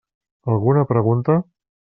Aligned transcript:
Alguna 0.53 0.87
pregunta? 0.93 1.37